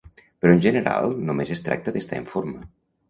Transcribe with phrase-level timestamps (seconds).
[0.45, 2.65] Però en general només es tracta d'estar en forma.